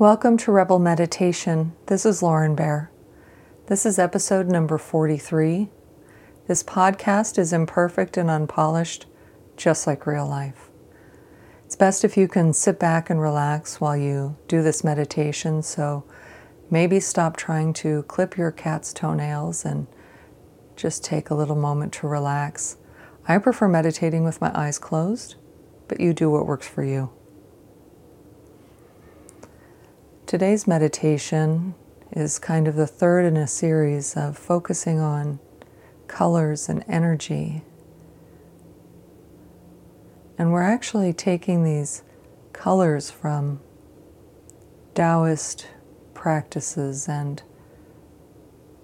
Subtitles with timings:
[0.00, 1.74] Welcome to Rebel Meditation.
[1.84, 2.90] This is Lauren Bear.
[3.66, 5.68] This is episode number 43.
[6.46, 9.04] This podcast is imperfect and unpolished,
[9.58, 10.70] just like real life.
[11.66, 16.04] It's best if you can sit back and relax while you do this meditation, so
[16.70, 19.86] maybe stop trying to clip your cat's toenails and
[20.76, 22.78] just take a little moment to relax.
[23.28, 25.34] I prefer meditating with my eyes closed,
[25.88, 27.10] but you do what works for you.
[30.30, 31.74] Today's meditation
[32.12, 35.40] is kind of the third in a series of focusing on
[36.06, 37.62] colors and energy.
[40.38, 42.04] And we're actually taking these
[42.52, 43.58] colors from
[44.94, 45.66] Taoist
[46.14, 47.42] practices and,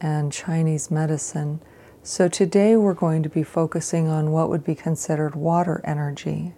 [0.01, 1.62] and Chinese medicine.
[2.02, 6.54] So today we're going to be focusing on what would be considered water energy.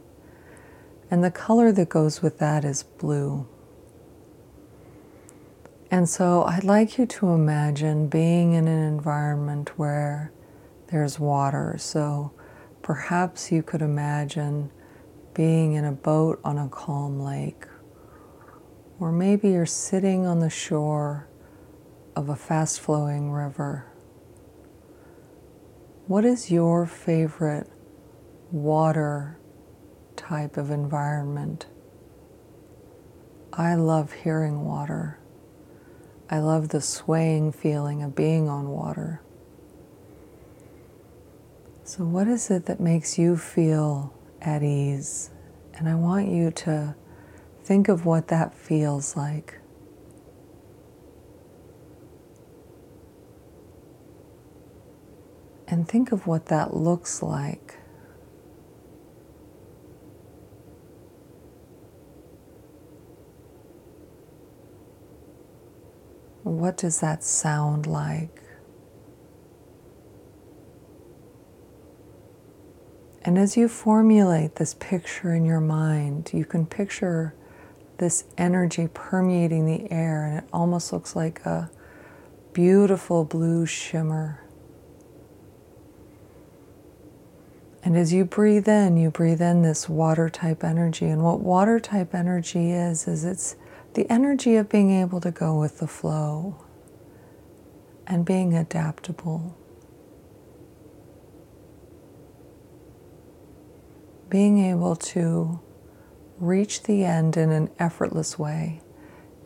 [1.10, 3.46] And the color that goes with that is blue.
[5.90, 10.32] And so I'd like you to imagine being in an environment where
[10.88, 11.76] there's water.
[11.78, 12.32] So
[12.82, 14.70] perhaps you could imagine
[15.32, 17.64] being in a boat on a calm lake.
[19.00, 21.28] Or maybe you're sitting on the shore
[22.14, 23.86] of a fast flowing river.
[26.06, 27.70] What is your favorite
[28.50, 29.38] water
[30.16, 31.66] type of environment?
[33.52, 35.18] I love hearing water.
[36.30, 39.22] I love the swaying feeling of being on water.
[41.84, 44.12] So, what is it that makes you feel
[44.42, 45.30] at ease?
[45.72, 46.94] And I want you to
[47.64, 49.58] think of what that feels like.
[55.66, 57.78] And think of what that looks like.
[66.48, 68.42] What does that sound like?
[73.22, 77.34] And as you formulate this picture in your mind, you can picture
[77.98, 81.70] this energy permeating the air, and it almost looks like a
[82.52, 84.40] beautiful blue shimmer.
[87.82, 91.06] And as you breathe in, you breathe in this water type energy.
[91.06, 93.56] And what water type energy is, is it's
[93.98, 96.54] the energy of being able to go with the flow
[98.06, 99.58] and being adaptable.
[104.28, 105.58] Being able to
[106.38, 108.82] reach the end in an effortless way.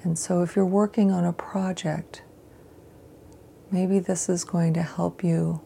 [0.02, 2.22] And so, if you're working on a project,
[3.70, 5.62] maybe this is going to help you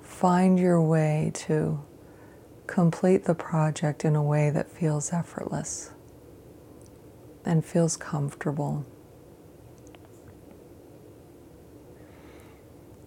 [0.00, 1.84] find your way to
[2.66, 5.93] complete the project in a way that feels effortless
[7.44, 8.84] and feels comfortable.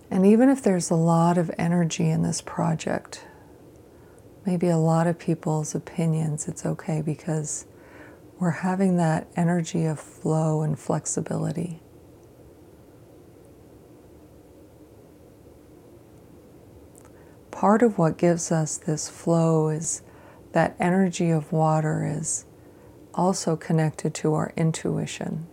[0.09, 3.25] And even if there's a lot of energy in this project,
[4.45, 7.65] maybe a lot of people's opinions, it's okay because
[8.39, 11.81] we're having that energy of flow and flexibility.
[17.51, 20.03] Part of what gives us this flow is
[20.51, 22.45] that energy of water is
[23.17, 25.47] also connected to our intuition.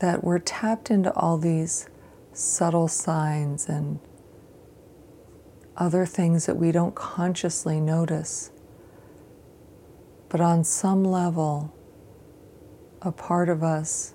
[0.00, 1.88] That we're tapped into all these
[2.32, 4.00] subtle signs and
[5.76, 8.50] other things that we don't consciously notice.
[10.28, 11.72] But on some level,
[13.00, 14.14] a part of us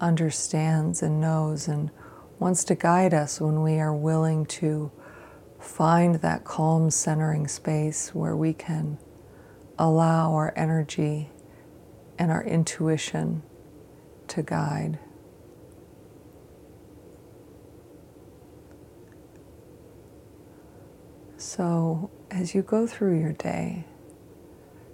[0.00, 1.90] understands and knows and
[2.38, 4.90] wants to guide us when we are willing to
[5.58, 8.98] find that calm, centering space where we can
[9.78, 11.30] allow our energy
[12.18, 13.42] and our intuition
[14.28, 14.98] to guide.
[21.36, 23.84] So, as you go through your day,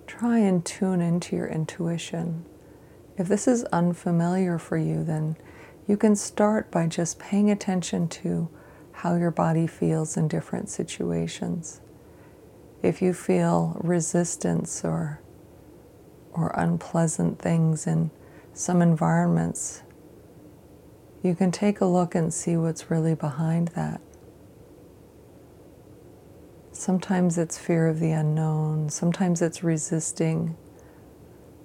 [0.06, 2.44] try and tune into your intuition.
[3.16, 5.36] If this is unfamiliar for you, then
[5.86, 8.48] you can start by just paying attention to
[8.92, 11.80] how your body feels in different situations
[12.82, 15.20] if you feel resistance or
[16.32, 18.10] or unpleasant things in
[18.52, 19.82] some environments,
[21.22, 24.00] you can take a look and see what's really behind that.
[26.72, 30.56] Sometimes it's fear of the unknown, sometimes it's resisting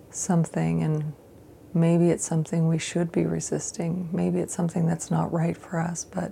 [0.10, 1.14] something, and
[1.74, 6.06] maybe it's something we should be resisting, maybe it's something that's not right for us,
[6.06, 6.32] but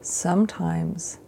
[0.00, 1.18] sometimes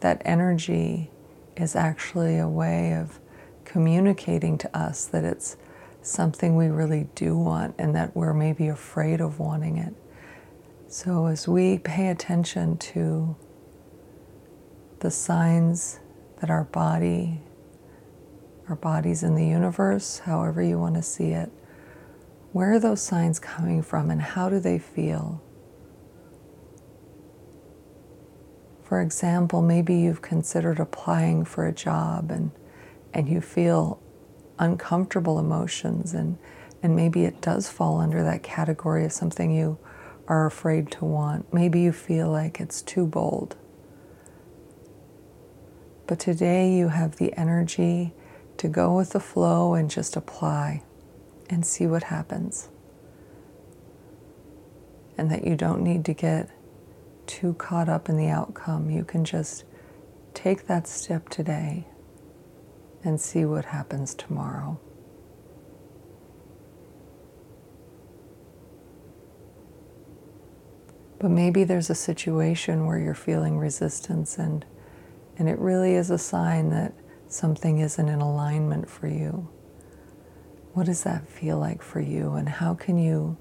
[0.00, 1.10] that energy
[1.56, 3.18] is actually a way of
[3.64, 5.56] communicating to us that it's
[6.02, 9.94] something we really do want and that we're maybe afraid of wanting it.
[10.88, 13.34] So, as we pay attention to
[14.98, 16.00] the signs
[16.40, 17.40] that our body,
[18.68, 21.50] our bodies in the universe, however you want to see it,
[22.52, 25.42] where are those signs coming from and how do they feel?
[28.92, 32.50] For example, maybe you've considered applying for a job and,
[33.14, 34.02] and you feel
[34.58, 36.36] uncomfortable emotions, and,
[36.82, 39.78] and maybe it does fall under that category of something you
[40.28, 41.54] are afraid to want.
[41.54, 43.56] Maybe you feel like it's too bold.
[46.06, 48.12] But today you have the energy
[48.58, 50.82] to go with the flow and just apply
[51.48, 52.68] and see what happens.
[55.16, 56.50] And that you don't need to get
[57.26, 58.90] too caught up in the outcome.
[58.90, 59.64] You can just
[60.34, 61.86] take that step today
[63.04, 64.78] and see what happens tomorrow.
[71.18, 74.64] But maybe there's a situation where you're feeling resistance and
[75.38, 76.92] and it really is a sign that
[77.26, 79.48] something isn't in alignment for you.
[80.74, 83.38] What does that feel like for you and how can you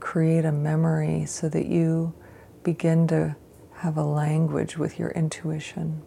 [0.00, 2.14] create a memory so that you
[2.62, 3.36] begin to
[3.76, 6.02] have a language with your intuition?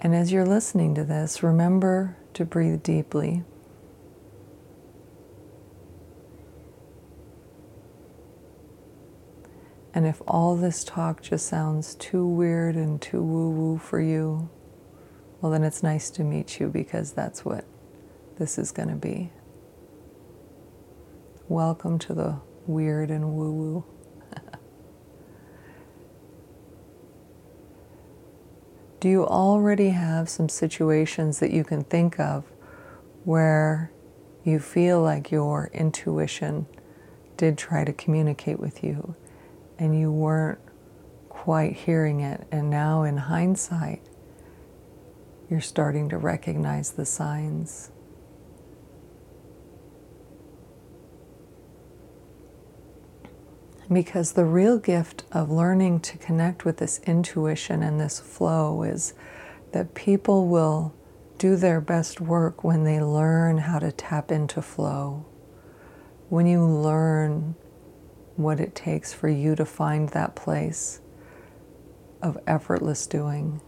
[0.00, 3.44] And as you're listening to this, remember to breathe deeply.
[9.92, 14.48] And if all this talk just sounds too weird and too woo woo for you,
[15.40, 17.64] well, then it's nice to meet you because that's what
[18.38, 19.32] this is going to be.
[21.48, 23.84] Welcome to the weird and woo woo.
[29.00, 32.44] Do you already have some situations that you can think of
[33.24, 33.90] where
[34.44, 36.66] you feel like your intuition
[37.38, 39.14] did try to communicate with you
[39.78, 40.58] and you weren't
[41.30, 42.46] quite hearing it?
[42.52, 44.02] And now, in hindsight,
[45.48, 47.90] you're starting to recognize the signs.
[53.92, 59.14] Because the real gift of learning to connect with this intuition and this flow is
[59.72, 60.94] that people will
[61.38, 65.24] do their best work when they learn how to tap into flow.
[66.28, 67.56] When you learn
[68.36, 71.00] what it takes for you to find that place
[72.22, 73.60] of effortless doing.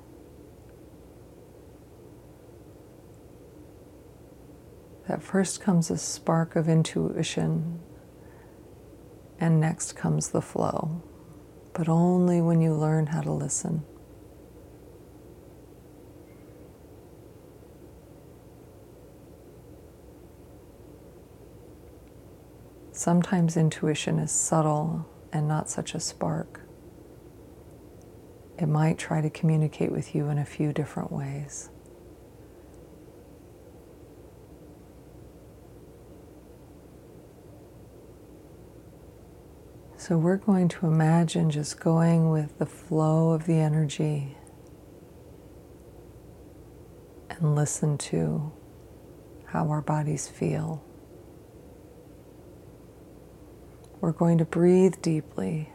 [5.08, 7.80] That first comes a spark of intuition
[9.42, 11.02] and next comes the flow,
[11.72, 13.82] but only when you learn how to listen.
[22.92, 26.60] Sometimes intuition is subtle and not such a spark.
[28.56, 31.68] It might try to communicate with you in a few different ways.
[40.02, 44.36] So we're going to imagine just going with the flow of the energy
[47.30, 48.50] and listen to
[49.44, 50.82] how our bodies feel.
[54.00, 55.72] We're going to breathe deeply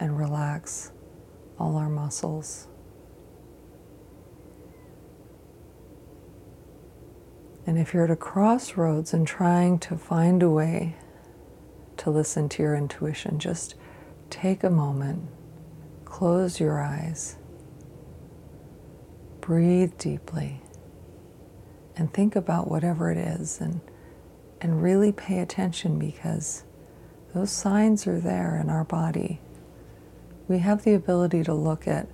[0.00, 0.92] and relax
[1.58, 2.66] all our muscles.
[7.66, 10.96] And if you're at a crossroads and trying to find a way
[12.08, 13.74] listen to your intuition, just
[14.30, 15.28] take a moment,
[16.04, 17.36] close your eyes,
[19.40, 20.60] breathe deeply,
[21.96, 23.80] and think about whatever it is and,
[24.60, 26.64] and really pay attention because
[27.34, 29.40] those signs are there in our body.
[30.48, 32.08] We have the ability to look at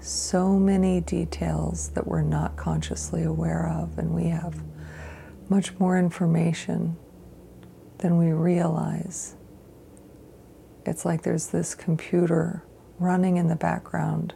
[0.00, 4.62] so many details that we're not consciously aware of, and we have
[5.48, 6.96] much more information
[7.98, 9.34] than we realize.
[10.86, 12.64] It's like there's this computer
[12.98, 14.34] running in the background,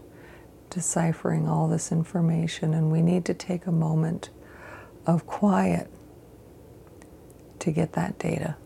[0.71, 4.31] deciphering all this information, and we need to take a moment
[5.07, 5.91] of quiet
[7.59, 8.57] to get that data.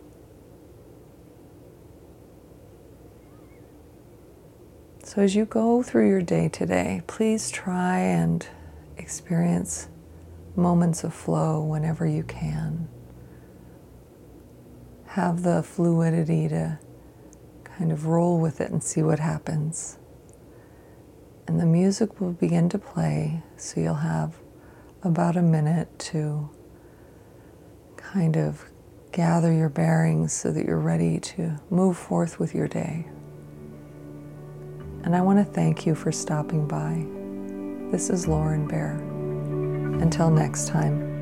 [5.02, 8.46] So, as you go through your day today, please try and
[8.96, 9.88] experience
[10.56, 12.88] moments of flow whenever you can
[15.16, 16.78] have the fluidity to
[17.76, 19.98] kind of roll with it and see what happens.
[21.46, 24.38] And the music will begin to play, so you'll have
[25.02, 26.50] about a minute to
[27.96, 28.64] kind of
[29.12, 33.06] gather your bearings so that you're ready to move forth with your day.
[35.04, 37.06] And I want to thank you for stopping by.
[37.92, 38.92] This is Lauren Bear.
[40.02, 41.15] Until next time.